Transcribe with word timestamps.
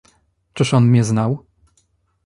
"Czyż 0.53 0.73
on 0.73 0.91
mię 0.91 1.03
znał?" 1.03 1.45